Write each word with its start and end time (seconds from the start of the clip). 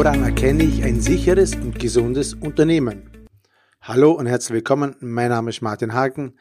Woran 0.00 0.24
erkenne 0.24 0.64
ich 0.64 0.82
ein 0.82 0.98
sicheres 0.98 1.54
und 1.54 1.78
gesundes 1.78 2.32
Unternehmen? 2.32 3.28
Hallo 3.82 4.12
und 4.12 4.24
herzlich 4.24 4.54
willkommen. 4.54 4.96
Mein 5.00 5.28
Name 5.28 5.50
ist 5.50 5.60
Martin 5.60 5.92
Haken. 5.92 6.38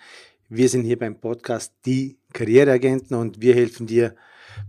Wir 0.48 0.70
sind 0.70 0.86
hier 0.86 0.98
beim 0.98 1.20
Podcast 1.20 1.74
Die 1.86 2.18
Karriereagenten 2.32 3.18
und 3.18 3.42
wir 3.42 3.54
helfen 3.56 3.86
dir 3.86 4.16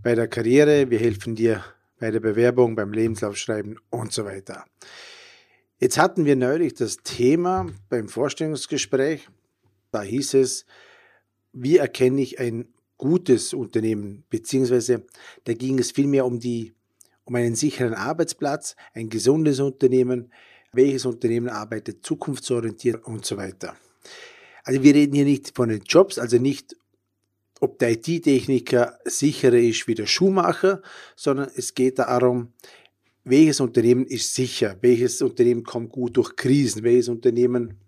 bei 0.02 0.16
der 0.16 0.26
Karriere, 0.26 0.90
wir 0.90 0.98
helfen 0.98 1.36
dir 1.36 1.64
bei 2.00 2.10
der 2.10 2.18
Bewerbung, 2.18 2.74
beim 2.74 2.92
Lebenslaufschreiben 2.92 3.78
und 3.90 4.12
so 4.12 4.24
weiter. 4.24 4.64
Jetzt 5.78 5.96
hatten 5.96 6.24
wir 6.24 6.34
neulich 6.34 6.74
das 6.74 6.96
Thema 6.96 7.66
beim 7.90 8.08
Vorstellungsgespräch. 8.08 9.28
Da 9.92 10.02
hieß 10.02 10.34
es, 10.34 10.66
wie 11.52 11.76
erkenne 11.76 12.22
ich 12.22 12.40
ein 12.40 12.66
gutes 12.98 13.54
Unternehmen, 13.54 14.24
beziehungsweise 14.30 15.06
da 15.44 15.54
ging 15.54 15.78
es 15.78 15.92
vielmehr 15.92 16.26
um 16.26 16.40
die 16.40 16.74
um 17.30 17.36
einen 17.36 17.54
sicheren 17.54 17.94
Arbeitsplatz, 17.94 18.74
ein 18.92 19.08
gesundes 19.08 19.60
Unternehmen, 19.60 20.32
welches 20.72 21.06
Unternehmen 21.06 21.48
arbeitet 21.48 22.04
zukunftsorientiert 22.04 23.06
und 23.06 23.24
so 23.24 23.36
weiter. 23.36 23.76
Also 24.64 24.82
wir 24.82 24.96
reden 24.96 25.14
hier 25.14 25.24
nicht 25.24 25.54
von 25.54 25.68
den 25.68 25.82
Jobs, 25.82 26.18
also 26.18 26.38
nicht, 26.38 26.76
ob 27.60 27.78
der 27.78 27.92
IT-Techniker 27.92 28.98
sicherer 29.04 29.58
ist 29.58 29.86
wie 29.86 29.94
der 29.94 30.06
Schuhmacher, 30.06 30.82
sondern 31.14 31.48
es 31.54 31.74
geht 31.74 32.00
darum, 32.00 32.52
welches 33.22 33.60
Unternehmen 33.60 34.06
ist 34.06 34.34
sicher, 34.34 34.76
welches 34.80 35.22
Unternehmen 35.22 35.62
kommt 35.62 35.92
gut 35.92 36.16
durch 36.16 36.34
Krisen, 36.34 36.82
welches 36.82 37.08
Unternehmen 37.08 37.78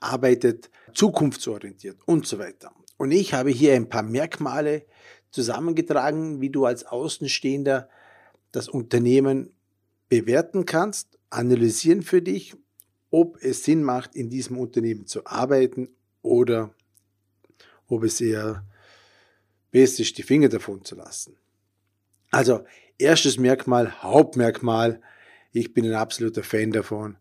arbeitet 0.00 0.68
zukunftsorientiert 0.92 1.96
und 2.04 2.26
so 2.26 2.38
weiter. 2.38 2.74
Und 2.98 3.10
ich 3.10 3.32
habe 3.32 3.48
hier 3.48 3.72
ein 3.72 3.88
paar 3.88 4.02
Merkmale 4.02 4.84
zusammengetragen, 5.30 6.42
wie 6.42 6.50
du 6.50 6.66
als 6.66 6.84
Außenstehender 6.84 7.88
das 8.52 8.68
Unternehmen 8.68 9.52
bewerten 10.08 10.64
kannst, 10.64 11.18
analysieren 11.30 12.02
für 12.02 12.22
dich, 12.22 12.54
ob 13.10 13.42
es 13.42 13.64
Sinn 13.64 13.82
macht, 13.82 14.14
in 14.14 14.30
diesem 14.30 14.58
Unternehmen 14.58 15.06
zu 15.06 15.26
arbeiten 15.26 15.88
oder 16.22 16.74
ob 17.86 18.04
es 18.04 18.20
eher 18.20 18.66
best 19.70 20.00
ist, 20.00 20.16
die 20.18 20.22
Finger 20.22 20.48
davon 20.48 20.84
zu 20.84 20.94
lassen. 20.94 21.36
Also 22.30 22.64
erstes 22.98 23.38
Merkmal, 23.38 24.02
Hauptmerkmal, 24.02 25.00
ich 25.52 25.72
bin 25.72 25.86
ein 25.86 25.94
absoluter 25.94 26.42
Fan 26.42 26.72
davon, 26.72 27.16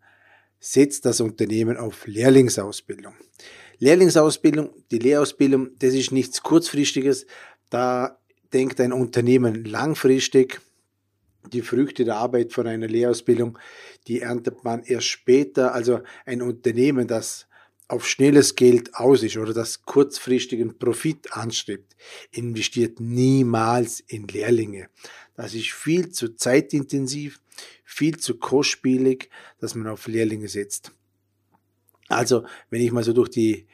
setzt 0.59 1.05
das 1.05 1.21
Unternehmen 1.21 1.77
auf 1.77 2.07
Lehrlingsausbildung. 2.07 3.13
Lehrlingsausbildung, 3.79 4.71
die 4.91 4.99
Lehrausbildung, 4.99 5.77
das 5.79 5.93
ist 5.93 6.11
nichts 6.11 6.41
kurzfristiges, 6.41 7.25
da 7.69 8.19
denkt 8.53 8.81
ein 8.81 8.91
Unternehmen 8.91 9.65
langfristig, 9.65 10.61
die 11.53 11.61
Früchte 11.61 12.05
der 12.05 12.17
Arbeit 12.17 12.53
von 12.53 12.67
einer 12.67 12.87
Lehrausbildung, 12.87 13.57
die 14.07 14.21
erntet 14.21 14.63
man 14.63 14.83
erst 14.83 15.07
später. 15.07 15.73
Also 15.73 16.01
ein 16.25 16.41
Unternehmen, 16.41 17.07
das 17.07 17.47
auf 17.87 18.07
schnelles 18.07 18.55
Geld 18.55 18.95
aus 18.95 19.23
ist 19.23 19.37
oder 19.37 19.53
das 19.53 19.83
kurzfristigen 19.83 20.77
Profit 20.77 21.33
anstrebt, 21.33 21.95
investiert 22.31 22.99
niemals 22.99 24.01
in 24.01 24.27
Lehrlinge. 24.27 24.89
Das 25.35 25.53
ist 25.53 25.71
viel 25.71 26.09
zu 26.09 26.35
zeitintensiv, 26.35 27.39
viel 27.85 28.17
zu 28.17 28.37
kostspielig, 28.37 29.29
dass 29.59 29.75
man 29.75 29.87
auf 29.87 30.07
Lehrlinge 30.07 30.49
setzt. 30.49 30.91
Also, 32.09 32.45
wenn 32.69 32.81
ich 32.81 32.91
mal 32.91 33.03
so 33.03 33.13
durch 33.13 33.29
die 33.29 33.67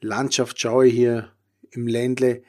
Landschaft 0.00 0.60
schaue 0.60 0.86
hier 0.86 1.32
im 1.70 1.86
Ländle, 1.86 2.42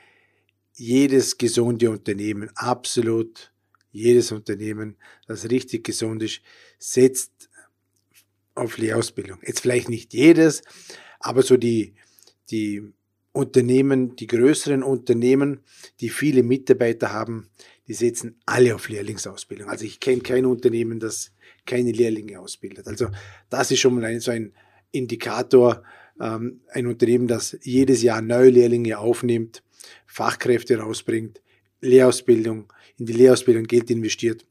jedes 0.74 1.38
gesunde 1.38 1.92
Unternehmen, 1.92 2.50
absolut 2.56 3.51
jedes 3.92 4.32
Unternehmen, 4.32 4.98
das 5.28 5.50
richtig 5.50 5.84
gesund 5.84 6.24
ist, 6.24 6.42
setzt 6.80 7.50
auf 8.56 8.78
Lehrausbildung. 8.78 9.40
Jetzt 9.46 9.62
vielleicht 9.62 9.90
nicht 9.90 10.14
jedes, 10.14 10.62
aber 11.20 11.42
so 11.42 11.58
die, 11.58 11.94
die 12.50 12.84
Unternehmen, 13.34 14.16
die 14.16 14.28
größeren 14.28 14.84
Unternehmen, 14.84 15.62
die 16.00 16.10
viele 16.10 16.44
Mitarbeiter 16.44 17.12
haben, 17.12 17.50
die 17.88 17.94
setzen 17.94 18.40
alle 18.46 18.76
auf 18.76 18.90
Lehrlingsausbildung. 18.90 19.70
Also 19.70 19.86
ich 19.86 20.00
kenne 20.00 20.22
kein 20.22 20.46
Unternehmen, 20.46 21.00
das 21.00 21.32
keine 21.66 21.92
Lehrlinge 21.92 22.40
ausbildet. 22.40 22.88
Also 22.88 23.10
das 23.50 23.72
ist 23.72 23.80
schon 23.80 23.96
mal 23.96 24.06
ein, 24.06 24.20
so 24.20 24.32
ein 24.32 24.54
Indikator, 24.92 25.84
ähm, 26.20 26.62
ein 26.70 26.88
Unternehmen, 26.88 27.28
das 27.28 27.58
jedes 27.62 28.02
Jahr 28.02 28.22
neue 28.22 28.50
Lehrlinge 28.50 28.98
aufnimmt, 29.00 29.64
Fachkräfte 30.06 30.78
rausbringt, 30.80 31.42
Lehrausbildung, 31.82 32.72
in 32.98 33.06
die 33.06 33.14
Lehrausbildung 33.14 33.64
Geld 33.66 33.90
investiert. 33.92 34.46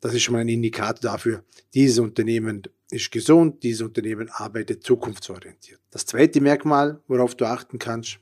Das 0.00 0.14
ist 0.14 0.22
schon 0.22 0.34
mal 0.34 0.40
ein 0.40 0.48
Indikator 0.48 1.10
dafür, 1.10 1.44
dieses 1.74 1.98
Unternehmen 1.98 2.62
ist 2.90 3.10
gesund, 3.10 3.62
dieses 3.62 3.82
Unternehmen 3.82 4.30
arbeitet 4.30 4.82
zukunftsorientiert. 4.82 5.80
Das 5.90 6.06
zweite 6.06 6.40
Merkmal, 6.40 7.00
worauf 7.06 7.34
du 7.34 7.44
achten 7.44 7.78
kannst, 7.78 8.18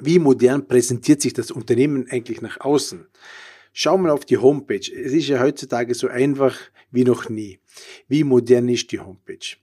wie 0.00 0.18
modern 0.18 0.66
präsentiert 0.66 1.22
sich 1.22 1.32
das 1.32 1.50
Unternehmen 1.50 2.06
eigentlich 2.10 2.40
nach 2.42 2.60
außen? 2.60 3.06
Schau 3.72 3.96
mal 3.98 4.10
auf 4.10 4.24
die 4.24 4.38
Homepage. 4.38 4.78
Es 4.78 5.12
ist 5.12 5.28
ja 5.28 5.40
heutzutage 5.40 5.94
so 5.94 6.08
einfach 6.08 6.58
wie 6.90 7.04
noch 7.04 7.28
nie. 7.28 7.58
Wie 8.08 8.24
modern 8.24 8.68
ist 8.68 8.90
die 8.90 8.98
Homepage? 8.98 9.56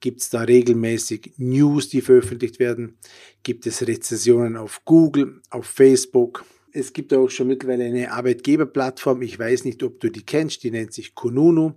Gibt 0.00 0.20
es 0.20 0.30
da 0.30 0.40
regelmäßig 0.40 1.34
News, 1.36 1.88
die 1.88 2.00
veröffentlicht 2.00 2.58
werden? 2.58 2.96
Gibt 3.42 3.66
es 3.66 3.86
Rezessionen 3.86 4.56
auf 4.56 4.84
Google, 4.84 5.40
auf 5.50 5.66
Facebook? 5.66 6.44
Es 6.72 6.92
gibt 6.92 7.12
auch 7.14 7.30
schon 7.30 7.48
mittlerweile 7.48 7.84
eine 7.84 8.12
Arbeitgeberplattform. 8.12 9.22
Ich 9.22 9.38
weiß 9.38 9.64
nicht, 9.64 9.82
ob 9.82 10.00
du 10.00 10.10
die 10.10 10.24
kennst. 10.24 10.62
Die 10.64 10.70
nennt 10.70 10.92
sich 10.92 11.14
Kununu. 11.14 11.72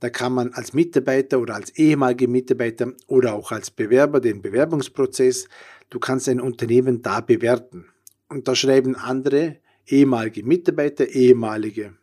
Da 0.00 0.10
kann 0.10 0.32
man 0.32 0.52
als 0.52 0.72
Mitarbeiter 0.72 1.38
oder 1.38 1.54
als 1.54 1.70
ehemaliger 1.76 2.26
Mitarbeiter 2.26 2.92
oder 3.06 3.34
auch 3.34 3.52
als 3.52 3.70
Bewerber 3.70 4.20
den 4.20 4.42
Bewerbungsprozess, 4.42 5.48
du 5.90 6.00
kannst 6.00 6.28
ein 6.28 6.40
Unternehmen 6.40 7.02
da 7.02 7.20
bewerten. 7.20 7.86
Und 8.28 8.48
da 8.48 8.56
schreiben 8.56 8.96
andere 8.96 9.58
ehemalige 9.86 10.42
Mitarbeiter, 10.42 11.06
ehemalige 11.06 11.94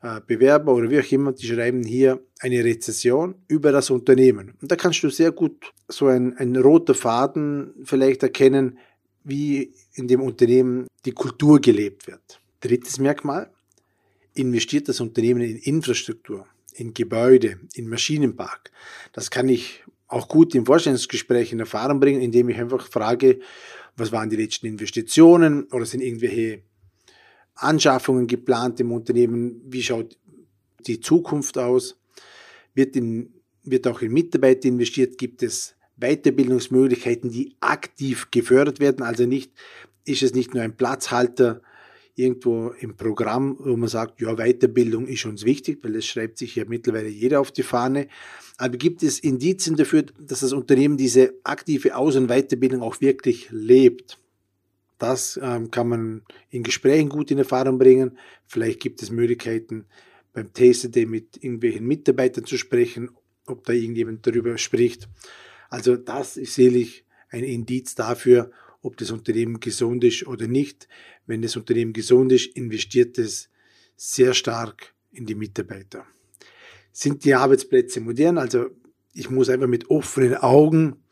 äh, 0.00 0.20
Bewerber 0.26 0.74
oder 0.74 0.88
wie 0.88 1.00
auch 1.00 1.12
immer, 1.12 1.32
die 1.32 1.46
schreiben 1.46 1.82
hier 1.82 2.22
eine 2.40 2.64
Rezession 2.64 3.34
über 3.48 3.72
das 3.72 3.90
Unternehmen. 3.90 4.54
Und 4.62 4.70
da 4.70 4.76
kannst 4.76 5.02
du 5.02 5.10
sehr 5.10 5.32
gut 5.32 5.72
so 5.88 6.06
ein, 6.06 6.36
ein 6.38 6.56
roter 6.56 6.94
Faden 6.94 7.74
vielleicht 7.84 8.22
erkennen, 8.22 8.78
wie 9.24 9.72
in 9.94 10.06
dem 10.06 10.20
Unternehmen 10.20 10.86
die 11.04 11.12
Kultur 11.12 11.60
gelebt 11.60 12.06
wird. 12.06 12.40
Drittes 12.60 12.98
Merkmal, 12.98 13.50
investiert 14.34 14.88
das 14.88 15.00
Unternehmen 15.00 15.42
in 15.42 15.56
Infrastruktur, 15.56 16.46
in 16.74 16.92
Gebäude, 16.92 17.58
in 17.74 17.88
Maschinenpark. 17.88 18.70
Das 19.12 19.30
kann 19.30 19.48
ich 19.48 19.84
auch 20.08 20.28
gut 20.28 20.54
im 20.54 20.66
Vorstellungsgespräch 20.66 21.52
in 21.52 21.60
Erfahrung 21.60 22.00
bringen, 22.00 22.20
indem 22.20 22.48
ich 22.48 22.58
einfach 22.58 22.86
frage, 22.88 23.40
was 23.96 24.12
waren 24.12 24.28
die 24.28 24.36
letzten 24.36 24.66
Investitionen 24.66 25.64
oder 25.72 25.86
sind 25.86 26.02
irgendwelche 26.02 26.62
Anschaffungen 27.54 28.26
geplant 28.26 28.80
im 28.80 28.92
Unternehmen, 28.92 29.62
wie 29.66 29.82
schaut 29.82 30.18
die 30.86 31.00
Zukunft 31.00 31.56
aus, 31.56 31.96
wird, 32.74 32.96
in, 32.96 33.32
wird 33.62 33.86
auch 33.86 34.02
in 34.02 34.12
Mitarbeiter 34.12 34.68
investiert, 34.68 35.16
gibt 35.16 35.42
es 35.42 35.74
Weiterbildungsmöglichkeiten, 35.96 37.30
die 37.30 37.54
aktiv 37.60 38.28
gefördert 38.30 38.80
werden. 38.80 39.04
Also 39.04 39.26
nicht, 39.26 39.52
ist 40.04 40.22
es 40.22 40.34
nicht 40.34 40.54
nur 40.54 40.62
ein 40.62 40.76
Platzhalter 40.76 41.62
irgendwo 42.16 42.68
im 42.78 42.96
Programm, 42.96 43.56
wo 43.58 43.76
man 43.76 43.88
sagt, 43.88 44.20
ja, 44.20 44.36
Weiterbildung 44.36 45.06
ist 45.06 45.24
uns 45.26 45.44
wichtig, 45.44 45.80
weil 45.82 45.94
das 45.94 46.06
schreibt 46.06 46.38
sich 46.38 46.54
ja 46.54 46.64
mittlerweile 46.66 47.08
jeder 47.08 47.40
auf 47.40 47.50
die 47.50 47.62
Fahne. 47.62 48.08
Aber 48.56 48.76
gibt 48.76 49.02
es 49.02 49.18
Indizien 49.18 49.76
dafür, 49.76 50.04
dass 50.20 50.40
das 50.40 50.52
Unternehmen 50.52 50.96
diese 50.96 51.34
aktive 51.42 51.96
Aus- 51.96 52.16
und 52.16 52.28
Weiterbildung 52.28 52.82
auch 52.82 53.00
wirklich 53.00 53.48
lebt? 53.50 54.18
Das 54.98 55.38
ähm, 55.42 55.70
kann 55.72 55.88
man 55.88 56.22
in 56.50 56.62
Gesprächen 56.62 57.08
gut 57.08 57.32
in 57.32 57.38
Erfahrung 57.38 57.78
bringen. 57.78 58.16
Vielleicht 58.46 58.80
gibt 58.80 59.02
es 59.02 59.10
Möglichkeiten, 59.10 59.86
beim 60.32 60.52
Taste 60.52 60.88
Day 60.88 61.06
mit 61.06 61.42
irgendwelchen 61.42 61.86
Mitarbeitern 61.86 62.44
zu 62.44 62.56
sprechen, 62.56 63.10
ob 63.46 63.64
da 63.64 63.72
irgendjemand 63.72 64.26
darüber 64.26 64.56
spricht. 64.56 65.08
Also 65.74 65.96
das 65.96 66.36
ist 66.36 66.54
sicherlich 66.54 67.04
ein 67.30 67.42
Indiz 67.42 67.96
dafür, 67.96 68.52
ob 68.82 68.96
das 68.96 69.10
Unternehmen 69.10 69.58
gesund 69.58 70.04
ist 70.04 70.24
oder 70.24 70.46
nicht. 70.46 70.86
Wenn 71.26 71.42
das 71.42 71.56
Unternehmen 71.56 71.92
gesund 71.92 72.30
ist, 72.30 72.56
investiert 72.56 73.18
es 73.18 73.48
sehr 73.96 74.34
stark 74.34 74.94
in 75.10 75.26
die 75.26 75.34
Mitarbeiter. 75.34 76.06
Sind 76.92 77.24
die 77.24 77.34
Arbeitsplätze 77.34 78.00
modern? 78.00 78.38
Also 78.38 78.66
ich 79.14 79.30
muss 79.30 79.48
einfach 79.48 79.66
mit 79.66 79.90
offenen 79.90 80.36
Augen 80.36 81.02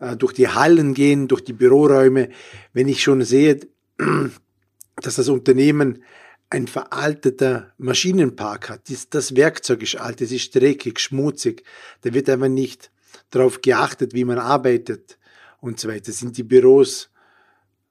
äh, 0.00 0.18
durch 0.18 0.34
die 0.34 0.48
Hallen 0.48 0.92
gehen, 0.92 1.26
durch 1.26 1.42
die 1.42 1.54
Büroräume. 1.54 2.28
Wenn 2.74 2.88
ich 2.88 3.02
schon 3.02 3.22
sehe, 3.22 3.58
dass 4.96 5.14
das 5.16 5.30
Unternehmen 5.30 6.02
ein 6.50 6.66
veralteter 6.66 7.72
Maschinenpark 7.78 8.68
hat, 8.68 8.90
das, 8.90 9.08
das 9.08 9.34
Werkzeug 9.34 9.82
ist 9.82 9.96
alt, 9.96 10.20
es 10.20 10.30
ist 10.30 10.54
dreckig, 10.54 11.00
schmutzig, 11.00 11.64
da 12.02 12.12
wird 12.12 12.28
einfach 12.28 12.48
nicht 12.48 12.90
darauf 13.30 13.60
geachtet, 13.60 14.14
wie 14.14 14.24
man 14.24 14.38
arbeitet 14.38 15.18
und 15.60 15.80
so 15.80 15.88
weiter. 15.88 16.12
Sind 16.12 16.36
die 16.36 16.42
Büros 16.42 17.10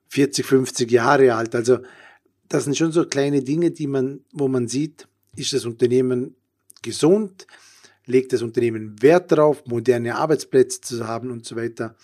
40, 0.10 0.46
50 0.46 0.92
Jahre 0.92 1.34
alt? 1.34 1.56
Also 1.56 1.80
das 2.48 2.66
sind 2.66 2.78
schon 2.78 2.92
so 2.92 3.06
kleine 3.06 3.42
Dinge, 3.42 3.72
die 3.72 3.88
man, 3.88 4.22
wo 4.32 4.48
man 4.48 4.68
sieht, 4.68 5.08
ist 5.36 5.54
das 5.54 5.66
Unternehmen 5.66 6.36
gesund? 6.82 7.48
Legt 8.06 8.34
das 8.34 8.42
Unternehmen 8.42 9.02
Wert 9.02 9.32
darauf, 9.32 9.66
moderne 9.66 10.16
Arbeitsplätze 10.16 10.82
zu 10.82 11.08
haben 11.08 11.32
und 11.32 11.46
so 11.46 11.56
weiter? 11.56 11.96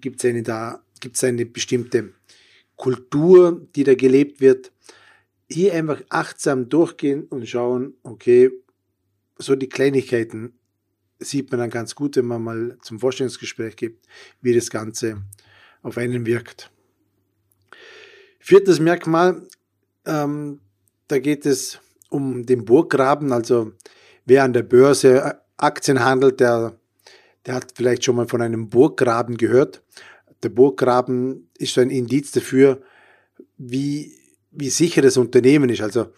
Gibt 0.00 0.24
es 0.24 0.30
eine 0.30 0.80
gibt 1.00 1.16
es 1.16 1.24
eine 1.24 1.44
bestimmte 1.44 2.14
Kultur, 2.76 3.66
die 3.74 3.84
da 3.84 3.94
gelebt 3.94 4.40
wird? 4.40 4.72
Hier 5.50 5.74
einfach 5.74 6.00
achtsam 6.08 6.68
durchgehen 6.68 7.24
und 7.24 7.46
schauen, 7.46 7.94
okay, 8.04 8.50
so 9.36 9.56
die 9.56 9.68
Kleinigkeiten 9.68 10.54
sieht 11.24 11.50
man 11.50 11.60
dann 11.60 11.70
ganz 11.70 11.94
gut, 11.94 12.16
wenn 12.16 12.26
man 12.26 12.42
mal 12.42 12.78
zum 12.82 13.00
Vorstellungsgespräch 13.00 13.76
geht, 13.76 13.98
wie 14.40 14.54
das 14.54 14.70
Ganze 14.70 15.22
auf 15.82 15.98
einen 15.98 16.26
wirkt. 16.26 16.70
Viertes 18.38 18.80
Merkmal, 18.80 19.46
ähm, 20.04 20.60
da 21.08 21.18
geht 21.18 21.46
es 21.46 21.78
um 22.08 22.44
den 22.44 22.64
Burggraben. 22.64 23.32
Also 23.32 23.72
wer 24.24 24.44
an 24.44 24.52
der 24.52 24.62
Börse 24.62 25.40
Aktien 25.56 26.04
handelt, 26.04 26.40
der, 26.40 26.76
der 27.46 27.54
hat 27.54 27.72
vielleicht 27.74 28.04
schon 28.04 28.16
mal 28.16 28.26
von 28.26 28.42
einem 28.42 28.68
Burggraben 28.68 29.36
gehört. 29.36 29.82
Der 30.42 30.48
Burggraben 30.48 31.48
ist 31.56 31.74
so 31.74 31.80
ein 31.80 31.90
Indiz 31.90 32.32
dafür, 32.32 32.82
wie, 33.58 34.12
wie 34.50 34.70
sicher 34.70 35.02
das 35.02 35.16
Unternehmen 35.16 35.70
ist. 35.70 35.82
Also 35.82 36.08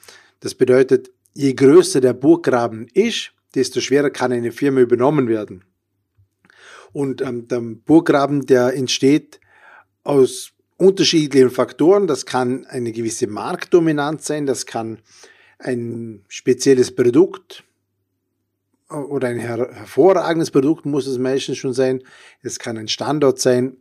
das 0.40 0.54
bedeutet, 0.54 1.10
je 1.34 1.52
größer 1.52 2.00
der 2.00 2.14
Burggraben 2.14 2.88
ist, 2.94 3.33
desto 3.54 3.80
schwerer 3.80 4.10
kann 4.10 4.32
eine 4.32 4.52
Firma 4.52 4.80
übernommen 4.80 5.28
werden. 5.28 5.64
Und 6.92 7.22
ähm, 7.22 7.48
der 7.48 7.60
Burggraben, 7.60 8.46
der 8.46 8.74
entsteht 8.74 9.40
aus 10.04 10.52
unterschiedlichen 10.76 11.50
Faktoren. 11.50 12.06
Das 12.06 12.26
kann 12.26 12.66
eine 12.66 12.92
gewisse 12.92 13.26
Marktdominanz 13.26 14.26
sein, 14.26 14.46
das 14.46 14.66
kann 14.66 14.98
ein 15.58 16.24
spezielles 16.28 16.94
Produkt 16.94 17.64
oder 18.90 19.28
ein 19.28 19.38
her 19.38 19.70
hervorragendes 19.72 20.50
Produkt 20.50 20.84
muss 20.84 21.06
es 21.06 21.18
meistens 21.18 21.58
schon 21.58 21.72
sein. 21.72 22.02
Es 22.42 22.58
kann 22.58 22.76
ein 22.76 22.88
Standort 22.88 23.40
sein, 23.40 23.76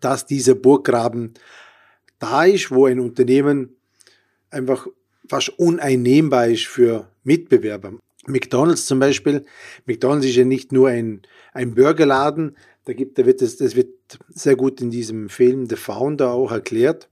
dass 0.00 0.26
dieser 0.26 0.54
Burggraben 0.54 1.34
da 2.18 2.44
ist, 2.44 2.70
wo 2.70 2.86
ein 2.86 3.00
Unternehmen 3.00 3.76
einfach 4.50 4.86
fast 5.28 5.50
uneinnehmbar 5.58 6.48
ist 6.48 6.66
für 6.66 7.08
Mitbewerber. 7.22 7.94
McDonald's 8.26 8.86
zum 8.86 8.98
Beispiel. 8.98 9.44
McDonald's 9.86 10.26
ist 10.26 10.36
ja 10.36 10.44
nicht 10.44 10.72
nur 10.72 10.88
ein, 10.88 11.22
ein 11.52 11.74
Burgerladen, 11.74 12.56
da 12.84 12.92
gibt, 12.92 13.18
da 13.18 13.24
wird 13.24 13.40
es, 13.40 13.56
das 13.56 13.76
wird 13.76 13.88
sehr 14.28 14.56
gut 14.56 14.80
in 14.80 14.90
diesem 14.90 15.28
Film 15.28 15.66
The 15.66 15.76
Founder 15.76 16.32
auch 16.32 16.52
erklärt. 16.52 17.08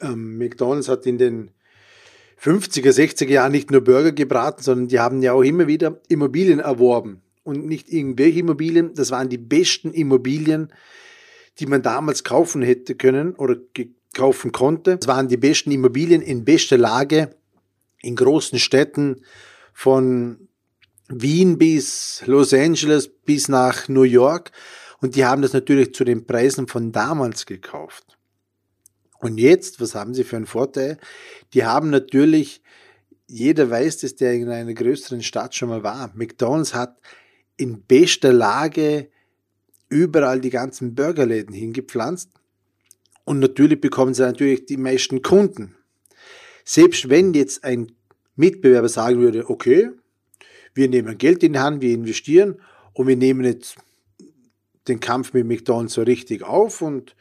Ähm, 0.00 0.38
McDonald's 0.38 0.88
hat 0.88 1.06
in 1.06 1.18
den 1.18 1.50
50er, 2.40 2.90
60er 2.90 3.28
Jahren 3.28 3.52
nicht 3.52 3.70
nur 3.70 3.80
Burger 3.80 4.12
gebraten, 4.12 4.62
sondern 4.62 4.88
die 4.88 5.00
haben 5.00 5.22
ja 5.22 5.32
auch 5.32 5.42
immer 5.42 5.66
wieder 5.66 6.00
Immobilien 6.08 6.60
erworben. 6.60 7.22
Und 7.42 7.66
nicht 7.66 7.92
irgendwelche 7.92 8.40
Immobilien, 8.40 8.94
das 8.94 9.10
waren 9.10 9.28
die 9.28 9.38
besten 9.38 9.92
Immobilien, 9.92 10.72
die 11.58 11.66
man 11.66 11.82
damals 11.82 12.24
kaufen 12.24 12.62
hätte 12.62 12.94
können 12.94 13.34
oder 13.34 13.56
kaufen 14.14 14.52
konnte. 14.52 14.96
Das 14.96 15.08
waren 15.08 15.28
die 15.28 15.36
besten 15.36 15.70
Immobilien 15.70 16.22
in 16.22 16.44
bester 16.44 16.76
Lage 16.76 17.35
in 18.06 18.16
großen 18.16 18.58
Städten 18.58 19.22
von 19.72 20.48
Wien 21.08 21.58
bis 21.58 22.22
Los 22.26 22.54
Angeles 22.54 23.08
bis 23.08 23.48
nach 23.48 23.88
New 23.88 24.02
York. 24.02 24.52
Und 25.00 25.16
die 25.16 25.24
haben 25.24 25.42
das 25.42 25.52
natürlich 25.52 25.92
zu 25.94 26.04
den 26.04 26.26
Preisen 26.26 26.68
von 26.68 26.92
damals 26.92 27.46
gekauft. 27.46 28.16
Und 29.18 29.38
jetzt, 29.38 29.80
was 29.80 29.94
haben 29.94 30.14
sie 30.14 30.24
für 30.24 30.36
einen 30.36 30.46
Vorteil? 30.46 30.98
Die 31.52 31.64
haben 31.64 31.90
natürlich, 31.90 32.62
jeder 33.26 33.70
weiß 33.70 33.98
dass 33.98 34.16
der 34.16 34.34
in 34.34 34.48
einer 34.48 34.74
größeren 34.74 35.22
Stadt 35.22 35.54
schon 35.54 35.68
mal 35.68 35.82
war. 35.82 36.12
McDonald's 36.14 36.74
hat 36.74 37.00
in 37.56 37.82
bester 37.82 38.32
Lage 38.32 39.10
überall 39.88 40.40
die 40.40 40.50
ganzen 40.50 40.94
Burgerläden 40.94 41.54
hingepflanzt. 41.54 42.30
Und 43.24 43.40
natürlich 43.40 43.80
bekommen 43.80 44.14
sie 44.14 44.22
natürlich 44.22 44.66
die 44.66 44.76
meisten 44.76 45.22
Kunden. 45.22 45.74
Selbst 46.64 47.08
wenn 47.08 47.32
jetzt 47.32 47.64
ein 47.64 47.95
Mitbewerber 48.36 48.88
sagen 48.88 49.20
würde, 49.20 49.48
okay, 49.50 49.90
wir 50.74 50.88
nehmen 50.88 51.18
Geld 51.18 51.42
in 51.42 51.54
die 51.54 51.58
Hand, 51.58 51.80
wir 51.80 51.94
investieren 51.94 52.56
und 52.92 53.08
wir 53.08 53.16
nehmen 53.16 53.44
jetzt 53.44 53.76
den 54.88 55.00
Kampf 55.00 55.32
mit 55.32 55.46
McDonald's 55.46 55.94
so 55.94 56.02
richtig 56.02 56.42
auf 56.42 56.82
und 56.82 57.16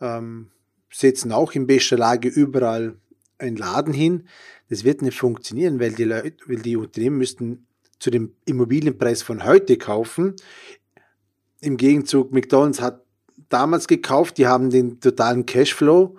ähm, 0.00 0.50
setzen 0.92 1.32
auch 1.32 1.52
in 1.52 1.66
bester 1.66 1.96
Lage 1.96 2.28
überall 2.28 2.96
einen 3.38 3.56
Laden 3.56 3.94
hin. 3.94 4.28
Das 4.68 4.84
wird 4.84 5.02
nicht 5.02 5.18
funktionieren, 5.18 5.78
weil 5.80 5.92
die 5.92 6.04
Leute, 6.04 6.36
weil 6.46 6.58
die 6.58 6.76
Unternehmen 6.76 7.18
müssten 7.18 7.66
zu 7.98 8.10
dem 8.10 8.34
Immobilienpreis 8.44 9.22
von 9.22 9.44
heute 9.44 9.78
kaufen. 9.78 10.34
Im 11.60 11.76
Gegenzug, 11.76 12.32
McDonald's 12.32 12.80
hat 12.80 13.02
damals 13.48 13.86
gekauft, 13.86 14.38
die 14.38 14.46
haben 14.46 14.70
den 14.70 15.00
totalen 15.00 15.46
Cashflow 15.46 16.16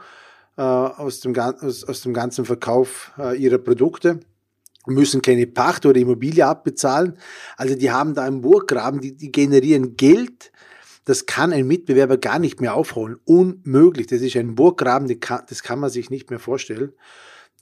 äh, 0.55 0.61
aus, 0.61 1.19
dem, 1.19 1.37
aus, 1.37 1.83
aus 1.83 2.01
dem 2.01 2.13
ganzen 2.13 2.45
Verkauf 2.45 3.11
äh, 3.19 3.37
ihrer 3.37 3.57
Produkte 3.57 4.21
müssen 4.87 5.21
keine 5.21 5.47
Pacht 5.47 5.85
oder 5.85 5.99
Immobilie 5.99 6.45
abbezahlen. 6.45 7.17
Also 7.55 7.75
die 7.75 7.91
haben 7.91 8.13
da 8.13 8.23
einen 8.23 8.41
Burggraben, 8.41 9.01
die, 9.01 9.15
die 9.15 9.31
generieren 9.31 9.95
Geld. 9.95 10.51
Das 11.05 11.25
kann 11.25 11.53
ein 11.53 11.67
Mitbewerber 11.67 12.17
gar 12.17 12.39
nicht 12.39 12.59
mehr 12.59 12.73
aufholen. 12.73 13.17
Unmöglich. 13.25 14.07
Das 14.07 14.21
ist 14.21 14.35
ein 14.35 14.55
Burggraben, 14.55 15.07
das 15.47 15.63
kann 15.63 15.79
man 15.79 15.89
sich 15.89 16.09
nicht 16.09 16.29
mehr 16.29 16.39
vorstellen. 16.39 16.93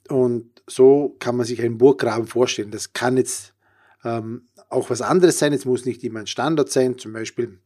Und 0.10 0.50
so 0.68 1.16
kann 1.20 1.36
man 1.36 1.46
sich 1.46 1.62
einen 1.62 1.78
Burggraben 1.78 2.28
vorstellen. 2.28 2.72
Das 2.72 2.94
kann 2.94 3.18
jetzt 3.18 3.54
ähm, 4.04 4.48
auch 4.70 4.90
was 4.90 5.02
anderes 5.02 5.40
sein. 5.40 5.54
Es 5.54 5.66
muss 5.66 5.86
nicht 5.86 6.04
immer 6.04 6.20
ein 6.20 6.28
Standard 6.28 6.72
sein. 6.72 6.98
Zum 6.98 7.14
Beispiel 7.14 7.60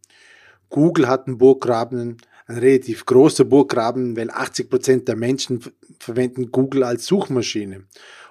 Google 0.69 1.07
hat 1.07 1.27
einen 1.27 1.37
Burggraben, 1.37 2.17
ein 2.47 2.57
relativ 2.57 3.05
großer 3.05 3.45
Burggraben, 3.45 4.15
weil 4.17 4.29
80 4.29 4.69
Prozent 4.69 5.07
der 5.07 5.15
Menschen 5.15 5.61
verwenden 5.99 6.51
Google 6.51 6.83
als 6.83 7.05
Suchmaschine 7.05 7.83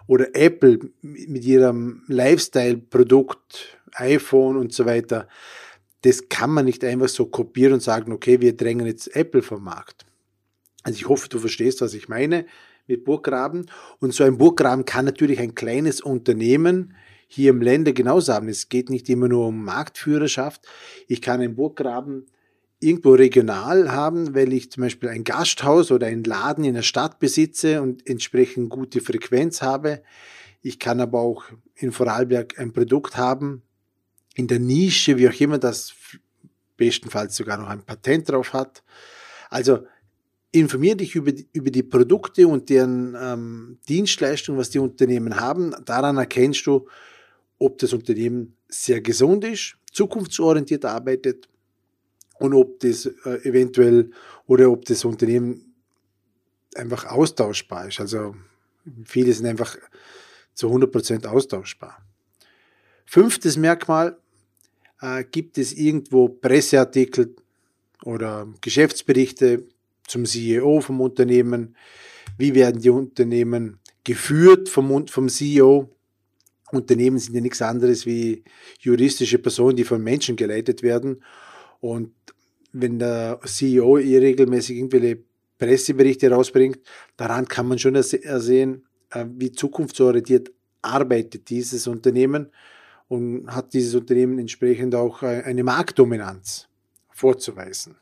oder 0.08 0.34
Apple 0.34 0.80
mit 1.02 1.44
ihrem 1.44 2.02
Lifestyle-Produkt, 2.08 3.78
iPhone 3.92 4.56
und 4.56 4.72
so 4.72 4.86
weiter, 4.86 5.28
das 6.02 6.28
kann 6.28 6.50
man 6.50 6.64
nicht 6.64 6.82
einfach 6.82 7.08
so 7.08 7.26
kopieren 7.26 7.74
und 7.74 7.82
sagen, 7.82 8.10
okay, 8.10 8.40
wir 8.40 8.56
drängen 8.56 8.86
jetzt 8.86 9.14
Apple 9.14 9.42
vom 9.42 9.62
Markt. 9.62 10.06
Also 10.82 10.96
ich 10.96 11.08
hoffe, 11.08 11.28
du 11.28 11.38
verstehst, 11.38 11.80
was 11.82 11.94
ich 11.94 12.08
meine 12.08 12.46
mit 12.86 13.04
Burggraben. 13.04 13.70
Und 14.00 14.14
so 14.14 14.24
ein 14.24 14.38
Burggraben 14.38 14.86
kann 14.86 15.04
natürlich 15.04 15.40
ein 15.40 15.54
kleines 15.54 16.00
Unternehmen 16.00 16.94
hier 17.26 17.50
im 17.50 17.60
Länder 17.60 17.92
genauso 17.92 18.32
haben. 18.32 18.48
Es 18.48 18.70
geht 18.70 18.88
nicht 18.88 19.10
immer 19.10 19.28
nur 19.28 19.48
um 19.48 19.62
Marktführerschaft. 19.62 20.66
Ich 21.06 21.20
kann 21.20 21.40
einen 21.40 21.54
Burggraben 21.54 22.26
irgendwo 22.80 23.12
regional 23.12 23.90
haben, 23.90 24.34
weil 24.34 24.52
ich 24.52 24.70
zum 24.70 24.82
Beispiel 24.82 25.08
ein 25.08 25.24
Gasthaus 25.24 25.90
oder 25.90 26.06
einen 26.06 26.24
Laden 26.24 26.64
in 26.64 26.74
der 26.74 26.82
Stadt 26.82 27.18
besitze 27.18 27.82
und 27.82 28.08
entsprechend 28.08 28.70
gute 28.70 29.00
Frequenz 29.00 29.62
habe. 29.62 30.02
Ich 30.62 30.78
kann 30.78 31.00
aber 31.00 31.20
auch 31.20 31.44
in 31.74 31.92
Vorarlberg 31.92 32.58
ein 32.58 32.72
Produkt 32.72 33.16
haben, 33.16 33.62
in 34.34 34.46
der 34.46 34.60
Nische, 34.60 35.18
wie 35.18 35.28
auch 35.28 35.40
immer, 35.40 35.58
das 35.58 35.94
bestenfalls 36.76 37.34
sogar 37.34 37.58
noch 37.58 37.68
ein 37.68 37.82
Patent 37.82 38.28
drauf 38.28 38.52
hat. 38.52 38.84
Also 39.50 39.80
informiere 40.52 40.96
dich 40.96 41.16
über 41.16 41.32
die, 41.32 41.48
über 41.52 41.70
die 41.70 41.82
Produkte 41.82 42.46
und 42.46 42.68
deren 42.68 43.16
ähm, 43.20 43.78
Dienstleistungen, 43.88 44.58
was 44.58 44.70
die 44.70 44.78
Unternehmen 44.78 45.40
haben. 45.40 45.74
Daran 45.84 46.16
erkennst 46.16 46.64
du, 46.66 46.86
ob 47.58 47.78
das 47.78 47.92
Unternehmen 47.92 48.56
sehr 48.68 49.00
gesund 49.00 49.44
ist, 49.44 49.76
zukunftsorientiert 49.92 50.84
arbeitet 50.84 51.48
und 52.38 52.54
ob 52.54 52.80
das 52.80 53.06
äh, 53.06 53.48
eventuell 53.48 54.10
oder 54.46 54.70
ob 54.70 54.84
das 54.84 55.04
Unternehmen 55.04 55.74
einfach 56.74 57.06
austauschbar 57.06 57.88
ist. 57.88 58.00
Also 58.00 58.34
viele 59.04 59.32
sind 59.32 59.46
einfach 59.46 59.76
zu 60.54 60.68
100% 60.68 61.26
austauschbar. 61.26 62.04
Fünftes 63.06 63.56
Merkmal, 63.56 64.18
äh, 65.00 65.24
gibt 65.24 65.58
es 65.58 65.72
irgendwo 65.72 66.28
Presseartikel 66.28 67.34
oder 68.04 68.48
Geschäftsberichte 68.60 69.64
zum 70.06 70.24
CEO 70.24 70.80
vom 70.80 71.00
Unternehmen? 71.00 71.76
Wie 72.36 72.54
werden 72.54 72.80
die 72.80 72.90
Unternehmen 72.90 73.78
geführt 74.04 74.68
vom, 74.68 75.06
vom 75.06 75.28
CEO? 75.28 75.90
Unternehmen 76.70 77.18
sind 77.18 77.34
ja 77.34 77.40
nichts 77.40 77.62
anderes 77.62 78.04
wie 78.04 78.44
juristische 78.80 79.38
Personen, 79.38 79.76
die 79.76 79.84
von 79.84 80.02
Menschen 80.02 80.36
geleitet 80.36 80.82
werden. 80.82 81.22
Und 81.80 82.12
wenn 82.72 82.98
der 82.98 83.40
CEO 83.44 83.94
regelmäßig 83.94 84.76
irgendwelche 84.78 85.18
Presseberichte 85.58 86.30
rausbringt, 86.30 86.78
daran 87.16 87.46
kann 87.46 87.66
man 87.66 87.78
schon 87.78 87.94
ersehen, 87.94 88.86
äh, 89.10 89.24
wie 89.36 89.52
zukunftsorientiert 89.52 90.52
arbeitet 90.82 91.50
dieses 91.50 91.86
Unternehmen 91.86 92.50
und 93.08 93.48
hat 93.48 93.72
dieses 93.72 93.94
Unternehmen 93.94 94.38
entsprechend 94.38 94.94
auch 94.94 95.22
äh, 95.22 95.42
eine 95.44 95.64
Marktdominanz 95.64 96.68
vorzuweisen. 97.10 97.96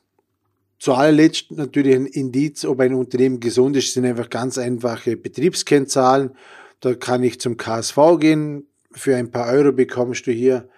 Zu 0.79 0.93
allerletzt 0.93 1.53
natürlich 1.53 1.97
ein 1.97 2.07
Indiz, 2.07 2.65
ob 2.67 2.81
ein 2.81 2.93
Unternehmen 2.93 3.41
gesund 3.41 3.77
ist, 3.77 3.95
sind 3.95 4.05
einfach 4.05 4.29
ganz 4.29 4.59
einfache 4.59 5.17
Betriebskennzahlen. 5.17 6.33
Da 6.81 6.95
kann 6.95 7.23
ich 7.23 7.41
zum 7.41 7.57
KSV 7.57 7.99
gehen, 8.21 8.67
für 8.93 9.17
ein 9.17 9.31
paar 9.31 9.53
Euro 9.53 9.73
bekommst 9.73 10.27
du 10.27 10.33
hier 10.33 10.69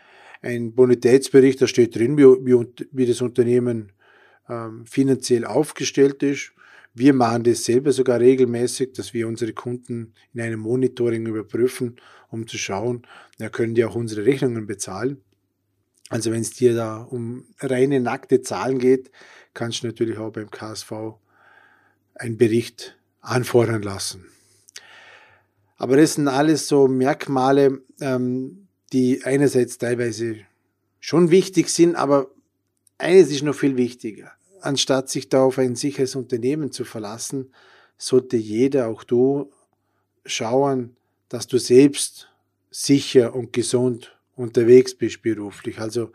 einen 0.43 0.75
Bonitätsbericht, 0.75 1.61
da 1.61 1.67
steht 1.67 1.97
drin, 1.97 2.17
wie, 2.17 2.23
wie, 2.23 2.67
wie 2.93 3.07
das 3.07 3.21
Unternehmen 3.21 3.93
ähm, 4.49 4.87
finanziell 4.87 5.45
aufgestellt 5.45 6.23
ist. 6.23 6.53
Wir 6.95 7.13
machen 7.13 7.45
das 7.45 7.65
selber 7.65 7.93
sogar 7.93 8.21
regelmäßig, 8.21 8.93
dass 8.95 9.15
wir 9.15 9.29
unsere 9.29 9.53
Kunden 9.53 10.15
in 10.33 10.41
einem 10.41 10.61
Monitoring 10.61 11.27
überprüfen, 11.27 11.97
um 12.31 12.47
zu 12.47 12.59
schauen, 12.59 13.03
ja, 13.39 13.49
können 13.49 13.75
die 13.75 13.85
auch 13.85 13.95
unsere 13.95 14.25
Rechnungen 14.25 14.67
bezahlen. 14.67 15.21
Also 16.09 16.33
wenn 16.33 16.41
es 16.41 16.51
dir 16.51 16.75
da 16.75 17.03
um 17.03 17.45
reine 17.61 18.01
nackte 18.01 18.41
Zahlen 18.41 18.79
geht, 18.79 19.11
kannst 19.55 19.83
du 19.83 19.87
natürlich 19.89 20.19
auch 20.19 20.33
beim 20.33 20.51
KSV 20.51 20.93
einen 22.15 22.39
Bericht 22.39 22.99
anfordern 23.21 23.83
lassen. 23.83 24.27
Aber 25.77 25.97
das 25.97 26.15
sind 26.15 26.29
alles 26.29 26.67
so 26.67 26.89
Merkmale, 26.89 27.83
ähm, 28.01 28.68
die 28.93 29.25
einerseits 29.25 29.79
teilweise 29.79 30.37
schon 31.01 31.31
wichtig 31.31 31.69
sind, 31.69 31.95
aber 31.95 32.31
eines 32.99 33.31
ist 33.31 33.43
noch 33.43 33.55
viel 33.55 33.77
wichtiger. 33.77 34.33
Anstatt 34.61 35.09
sich 35.09 35.29
da 35.29 35.43
auf 35.43 35.59
ein 35.59 35.77
sicheres 35.77 36.17
Unternehmen 36.17 36.73
zu 36.73 36.85
verlassen, 36.85 37.53
sollte 37.97 38.37
jeder, 38.37 38.89
auch 38.89 39.05
du, 39.05 39.51
schauen, 40.25 40.97
dass 41.29 41.47
du 41.47 41.59
selbst 41.59 42.29
sicher 42.71 43.35
und 43.35 43.53
gesund 43.53 44.17
unterwegs 44.35 44.95
bist 44.95 45.23
beruflich. 45.23 45.79
Also 45.79 46.13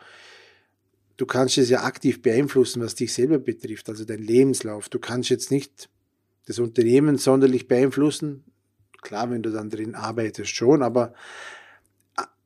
du 1.18 1.26
kannst 1.26 1.58
es 1.58 1.70
ja 1.70 1.84
aktiv 1.84 2.22
beeinflussen, 2.22 2.82
was 2.82 2.96
dich 2.96 3.14
selber 3.14 3.40
betrifft, 3.40 3.90
also 3.90 4.06
dein 4.06 4.22
Lebenslauf. 4.22 4.90
Du 4.90 5.00
kannst 5.00 5.30
jetzt 5.30 5.52
nicht 5.52 5.90
das 6.46 6.60
Unternehmen 6.60 7.18
sonderlich 7.18 7.68
beeinflussen. 7.68 8.44
Klar, 9.02 9.30
wenn 9.32 9.44
du 9.44 9.52
dann 9.52 9.70
drin 9.70 9.96
arbeitest 9.96 10.56
schon, 10.56 10.82
aber 10.82 11.14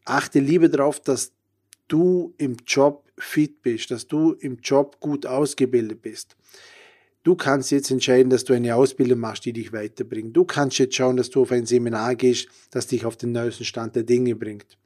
achte 0.10 0.40
lieber 0.40 0.70
darauf, 0.70 1.00
dass 1.00 1.32
du 1.88 2.34
im 2.38 2.58
Job 2.66 3.12
fit 3.18 3.62
bist, 3.62 3.92
dass 3.92 4.08
du 4.08 4.34
im 4.34 4.58
Job 4.58 5.00
gut 5.00 5.26
ausgebildet 5.26 6.02
bist. 6.02 6.36
Du 7.24 7.36
kannst 7.36 7.72
jetzt 7.72 7.92
entscheiden, 7.92 8.30
dass 8.30 8.46
du 8.46 8.54
eine 8.54 8.76
Ausbildung 8.76 9.20
machst, 9.20 9.46
die 9.46 9.54
dich 9.54 9.74
weiterbringt. 9.74 10.36
Du 10.36 10.46
kannst 10.46 10.80
jetzt 10.80 10.96
schauen, 10.96 11.18
dass 11.18 11.30
du 11.30 11.42
auf 11.42 11.52
ein 11.52 11.66
Seminar 11.66 12.16
gehst, 12.16 12.48
das 12.72 12.88
dich 12.88 13.06
auf 13.06 13.18
den 13.18 13.34
neuesten 13.34 13.66
Stand 13.66 13.96
der 13.96 14.04
Dinge 14.04 14.36
bringt. 14.36 14.78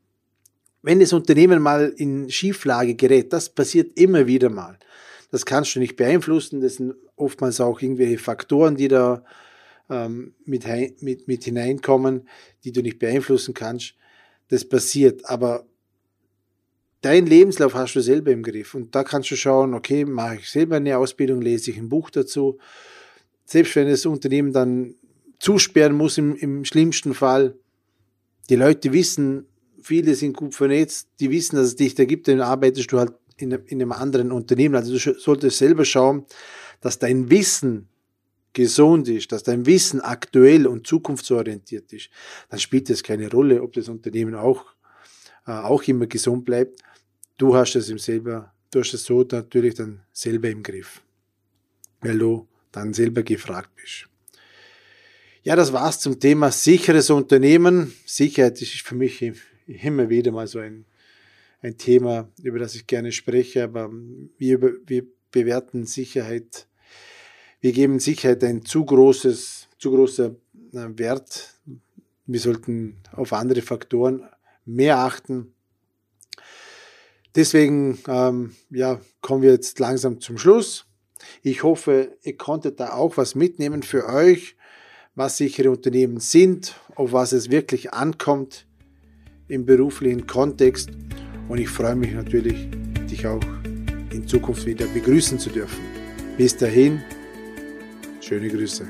Wenn 0.81 0.99
das 0.99 1.13
Unternehmen 1.13 1.61
mal 1.61 1.93
in 1.97 2.29
Schieflage 2.31 2.95
gerät, 2.95 3.31
das 3.31 3.49
passiert 3.49 3.95
immer 3.97 4.25
wieder 4.25 4.49
mal. 4.49 4.79
Das 5.29 5.45
kannst 5.45 5.75
du 5.75 5.79
nicht 5.79 5.95
beeinflussen. 5.95 6.61
Das 6.61 6.75
sind 6.75 6.95
oftmals 7.15 7.61
auch 7.61 7.79
irgendwelche 7.79 8.17
Faktoren, 8.17 8.75
die 8.75 8.87
da 8.87 9.23
ähm, 9.89 10.33
mit, 10.45 10.65
mit, 11.01 11.27
mit 11.27 11.43
hineinkommen, 11.43 12.27
die 12.63 12.71
du 12.71 12.81
nicht 12.81 12.97
beeinflussen 12.97 13.53
kannst. 13.53 13.95
Das 14.51 14.67
passiert. 14.67 15.27
Aber 15.29 15.65
dein 16.99 17.25
Lebenslauf 17.25 17.73
hast 17.73 17.95
du 17.95 18.01
selber 18.01 18.31
im 18.31 18.43
Griff. 18.43 18.75
Und 18.75 18.93
da 18.93 19.03
kannst 19.03 19.31
du 19.31 19.35
schauen, 19.35 19.73
okay, 19.73 20.03
mache 20.05 20.35
ich 20.35 20.49
selber 20.49 20.75
eine 20.75 20.97
Ausbildung, 20.97 21.41
lese 21.41 21.71
ich 21.71 21.77
ein 21.77 21.87
Buch 21.87 22.09
dazu. 22.09 22.59
Selbst 23.45 23.75
wenn 23.77 23.87
das 23.87 24.05
Unternehmen 24.05 24.51
dann 24.51 24.95
zusperren 25.39 25.93
muss 25.93 26.17
im, 26.17 26.35
im 26.35 26.65
schlimmsten 26.65 27.13
Fall, 27.13 27.55
die 28.49 28.57
Leute 28.57 28.91
wissen, 28.91 29.45
viele 29.81 30.15
sind 30.15 30.35
gut 30.35 30.53
vernetzt, 30.53 31.07
die 31.21 31.31
wissen, 31.31 31.55
dass 31.55 31.67
es 31.67 31.75
dich 31.77 31.95
da 31.95 32.03
gibt, 32.03 32.27
dann 32.27 32.41
arbeitest 32.41 32.91
du 32.91 32.99
halt 32.99 33.13
in, 33.37 33.51
in 33.51 33.81
einem 33.81 33.93
anderen 33.93 34.33
Unternehmen. 34.33 34.75
Also 34.75 34.91
du 34.91 35.19
solltest 35.19 35.59
selber 35.59 35.85
schauen, 35.85 36.25
dass 36.81 36.99
dein 36.99 37.29
Wissen 37.29 37.87
gesund 38.53 39.07
ist, 39.07 39.31
dass 39.31 39.43
dein 39.43 39.65
Wissen 39.65 40.01
aktuell 40.01 40.67
und 40.67 40.85
zukunftsorientiert 40.87 41.91
ist, 41.93 42.09
dann 42.49 42.59
spielt 42.59 42.89
es 42.89 43.03
keine 43.03 43.29
Rolle, 43.29 43.61
ob 43.61 43.73
das 43.73 43.89
Unternehmen 43.89 44.35
auch, 44.35 44.65
äh, 45.47 45.51
auch 45.51 45.83
immer 45.83 46.07
gesund 46.07 46.45
bleibt. 46.45 46.81
Du 47.37 47.55
hast 47.55 47.75
es 47.75 47.89
im 47.89 47.97
selber, 47.97 48.53
du 48.71 48.79
hast 48.79 48.93
es 48.93 49.05
so 49.05 49.25
natürlich 49.31 49.75
dann 49.75 50.01
selber 50.11 50.49
im 50.49 50.63
Griff, 50.63 51.01
weil 52.01 52.17
du 52.17 52.47
dann 52.71 52.93
selber 52.93 53.23
gefragt 53.23 53.71
bist. 53.75 54.07
Ja, 55.43 55.55
das 55.55 55.73
war's 55.73 55.99
zum 55.99 56.19
Thema 56.19 56.51
sicheres 56.51 57.09
Unternehmen. 57.09 57.93
Sicherheit 58.05 58.61
ist 58.61 58.81
für 58.81 58.95
mich 58.95 59.33
immer 59.65 60.09
wieder 60.09 60.31
mal 60.31 60.45
so 60.45 60.59
ein, 60.59 60.85
ein 61.61 61.77
Thema, 61.77 62.29
über 62.43 62.59
das 62.59 62.75
ich 62.75 62.85
gerne 62.85 63.11
spreche, 63.11 63.63
aber 63.63 63.91
wir, 64.37 64.61
wir 64.85 65.03
bewerten 65.31 65.85
Sicherheit, 65.85 66.67
wir 67.61 67.71
geben 67.71 67.99
Sicherheit 67.99 68.43
ein 68.43 68.65
zu 68.65 68.83
großes, 68.83 69.67
zu 69.77 69.91
großer 69.91 70.35
äh, 70.73 70.87
Wert. 70.97 71.53
Wir 72.25 72.39
sollten 72.39 72.97
auf 73.13 73.33
andere 73.33 73.61
Faktoren 73.61 74.23
mehr 74.65 74.97
achten. 74.97 75.53
Deswegen 77.35 77.99
ähm, 78.07 78.55
ja, 78.71 78.99
kommen 79.21 79.43
wir 79.43 79.51
jetzt 79.51 79.79
langsam 79.79 80.19
zum 80.19 80.37
Schluss. 80.37 80.85
Ich 81.43 81.63
hoffe, 81.63 82.17
ihr 82.23 82.35
konntet 82.35 82.79
da 82.79 82.93
auch 82.93 83.15
was 83.15 83.35
mitnehmen 83.35 83.83
für 83.83 84.07
euch, 84.07 84.55
was 85.13 85.37
sichere 85.37 85.69
Unternehmen 85.69 86.19
sind, 86.19 86.75
auf 86.95 87.13
was 87.13 87.31
es 87.31 87.51
wirklich 87.51 87.93
ankommt 87.93 88.65
im 89.47 89.65
beruflichen 89.65 90.25
Kontext. 90.25 90.89
Und 91.47 91.59
ich 91.59 91.69
freue 91.69 91.95
mich 91.95 92.13
natürlich, 92.13 92.69
dich 93.09 93.27
auch 93.27 93.41
in 94.11 94.27
Zukunft 94.27 94.65
wieder 94.65 94.87
begrüßen 94.87 95.37
zu 95.37 95.49
dürfen. 95.49 95.83
Bis 96.37 96.57
dahin, 96.57 97.01
schöne 98.31 98.47
Grüße. 98.47 98.87